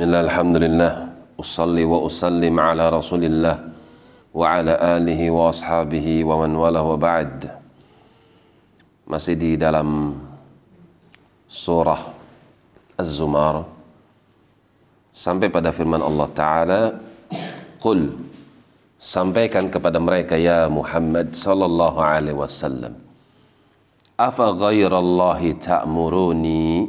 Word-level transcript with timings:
بسم 0.00 0.08
الله 0.08 0.32
الحمد 0.32 0.56
لله 0.64 0.92
أصلي 1.44 1.84
وأسلم 1.84 2.56
على 2.56 2.84
رسول 2.88 3.20
الله 3.20 3.56
وعلى 4.32 4.72
آله 4.96 5.20
وأصحابه 5.28 6.24
ومن 6.24 6.56
والاه 6.56 6.86
وبعد 6.96 7.32
masih 9.04 9.36
di 9.36 9.60
dalam 9.60 10.16
surah 11.44 12.00
sampai 15.12 15.52
pada 15.52 15.68
firman 15.68 16.00
Allah 16.00 16.28
Ta'ala 16.32 16.80
Qul 17.76 18.08
sampaikan 18.96 19.68
kepada 19.68 20.00
mereka 20.00 20.40
ya 20.40 20.64
Muhammad 20.72 21.36
sallallahu 21.36 22.00
alaihi 22.00 22.40
wasallam 22.40 22.96
Afa 24.16 24.48
ghairallahi 24.56 25.60
ta'muruni 25.60 26.88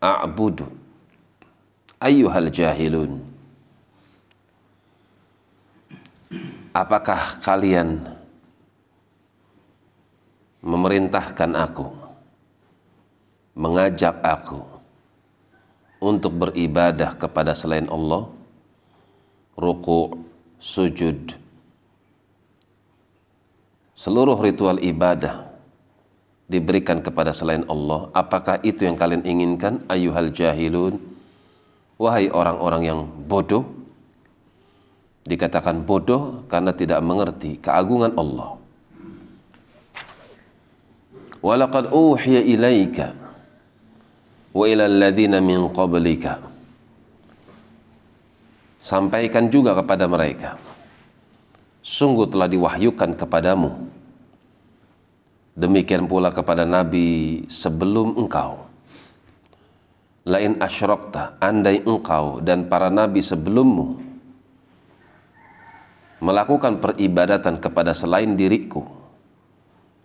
a'budu 0.00 0.83
ayyuhal 2.02 2.50
jahilun. 2.50 3.22
Apakah 6.74 7.38
kalian 7.38 8.02
memerintahkan 10.58 11.54
aku 11.54 11.86
mengajak 13.54 14.18
aku 14.26 14.58
untuk 16.02 16.34
beribadah 16.34 17.14
kepada 17.14 17.54
selain 17.54 17.86
Allah? 17.86 18.26
Ruku 19.54 20.18
sujud. 20.58 21.38
Seluruh 23.94 24.34
ritual 24.42 24.82
ibadah 24.82 25.46
diberikan 26.50 26.98
kepada 26.98 27.30
selain 27.30 27.62
Allah. 27.70 28.10
Apakah 28.10 28.58
itu 28.66 28.82
yang 28.82 28.98
kalian 28.98 29.22
inginkan 29.22 29.86
ayuhal 29.86 30.34
jahilun 30.34 31.13
wahai 31.98 32.30
orang-orang 32.30 32.82
yang 32.82 33.00
bodoh 33.06 33.64
dikatakan 35.24 35.82
bodoh 35.88 36.44
karena 36.50 36.74
tidak 36.76 37.00
mengerti 37.00 37.56
keagungan 37.56 38.12
Allah. 38.18 38.60
Walaqad 41.44 41.92
uhiya 41.92 42.40
ilaika 42.44 43.12
wa 44.52 44.64
ila 44.64 44.84
alladhina 44.88 45.40
min 45.40 45.68
qablika. 45.72 46.40
Sampaikan 48.84 49.48
juga 49.48 49.72
kepada 49.72 50.04
mereka 50.04 50.60
sungguh 51.80 52.28
telah 52.28 52.48
diwahyukan 52.48 53.16
kepadamu. 53.16 53.72
Demikian 55.54 56.10
pula 56.10 56.34
kepada 56.34 56.66
nabi 56.66 57.44
sebelum 57.46 58.18
engkau 58.18 58.73
lain 60.24 60.56
asyrakta 60.56 61.36
andai 61.40 61.84
engkau 61.84 62.40
dan 62.40 62.64
para 62.64 62.88
nabi 62.88 63.20
sebelummu 63.20 64.00
melakukan 66.24 66.80
peribadatan 66.80 67.60
kepada 67.60 67.92
selain 67.92 68.32
diriku 68.32 68.88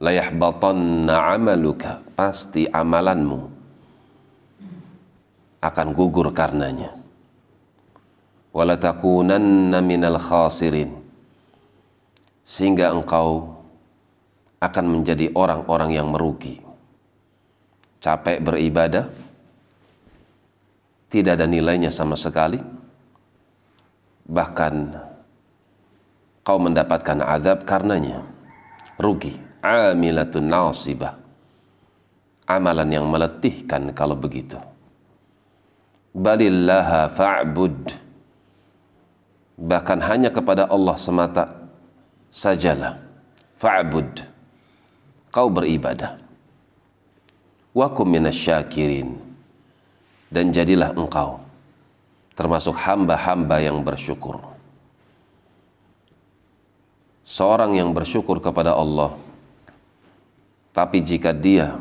layahbatanna 0.00 1.36
amaluka 1.36 2.00
pasti 2.16 2.64
amalanmu 2.68 3.56
akan 5.60 5.88
gugur 5.96 6.30
karenanya. 6.30 6.94
Walatakunanna 8.56 9.84
minal 9.84 10.16
khasirin 10.16 10.96
sehingga 12.46 12.94
engkau 12.94 13.60
akan 14.62 14.84
menjadi 14.88 15.28
orang-orang 15.36 15.92
yang 15.92 16.08
merugi. 16.08 16.64
Capek 18.00 18.40
beribadah 18.40 19.10
tidak 21.06 21.38
ada 21.38 21.46
nilainya 21.46 21.94
sama 21.94 22.18
sekali. 22.18 22.58
Bahkan 24.26 24.74
kau 26.42 26.58
mendapatkan 26.58 27.22
azab 27.22 27.62
karenanya. 27.62 28.26
Rugi. 28.98 29.46
Amilatun 29.62 30.46
nasibah. 30.46 31.18
Amalan 32.46 32.90
yang 32.90 33.06
meletihkan 33.10 33.90
kalau 33.90 34.14
begitu. 34.14 34.58
Balillaha 36.14 37.10
fa'bud. 37.10 37.78
Bahkan 39.58 39.98
hanya 40.06 40.30
kepada 40.30 40.70
Allah 40.70 40.94
semata 40.94 41.66
sajalah. 42.30 43.02
Fa'bud. 43.58 44.22
Kau 45.34 45.50
beribadah. 45.50 46.22
Wakum 47.74 48.08
minasyakirin 48.08 49.25
dan 50.36 50.52
jadilah 50.52 50.92
engkau 50.92 51.40
termasuk 52.36 52.76
hamba-hamba 52.76 53.56
yang 53.64 53.80
bersyukur. 53.80 54.36
Seorang 57.24 57.72
yang 57.80 57.96
bersyukur 57.96 58.36
kepada 58.44 58.76
Allah 58.76 59.16
tapi 60.76 61.00
jika 61.00 61.32
dia 61.32 61.80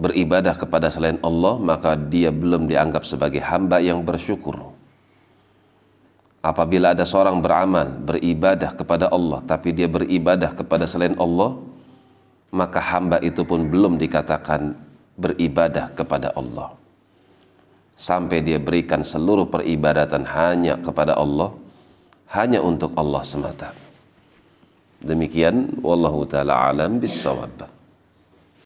beribadah 0.00 0.56
kepada 0.56 0.88
selain 0.88 1.20
Allah 1.20 1.60
maka 1.60 2.00
dia 2.00 2.32
belum 2.32 2.64
dianggap 2.64 3.04
sebagai 3.04 3.44
hamba 3.44 3.76
yang 3.84 4.00
bersyukur. 4.00 4.72
Apabila 6.40 6.96
ada 6.96 7.04
seorang 7.04 7.44
beramal 7.44 7.92
beribadah 8.08 8.72
kepada 8.72 9.12
Allah 9.12 9.44
tapi 9.44 9.76
dia 9.76 9.84
beribadah 9.84 10.56
kepada 10.56 10.88
selain 10.88 11.12
Allah 11.20 11.60
maka 12.48 12.80
hamba 12.80 13.20
itu 13.20 13.44
pun 13.44 13.68
belum 13.68 14.00
dikatakan 14.00 14.72
beribadah 15.20 15.92
kepada 15.92 16.32
Allah 16.32 16.77
sampai 17.98 18.46
dia 18.46 18.62
berikan 18.62 19.02
seluruh 19.02 19.50
peribadatan 19.50 20.22
hanya 20.22 20.78
kepada 20.78 21.18
Allah 21.18 21.50
hanya 22.30 22.62
untuk 22.62 22.94
Allah 22.94 23.26
semata. 23.26 23.74
Demikian 25.02 25.82
wallahu 25.82 26.22
taala 26.30 26.70
alam 26.70 27.02
bisawab 27.02 27.77